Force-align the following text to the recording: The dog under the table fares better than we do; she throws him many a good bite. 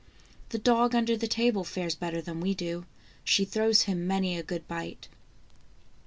The 0.49 0.57
dog 0.57 0.95
under 0.95 1.15
the 1.15 1.27
table 1.27 1.63
fares 1.63 1.93
better 1.93 2.23
than 2.23 2.41
we 2.41 2.55
do; 2.55 2.87
she 3.23 3.45
throws 3.45 3.83
him 3.83 4.07
many 4.07 4.35
a 4.35 4.41
good 4.41 4.67
bite. 4.67 5.07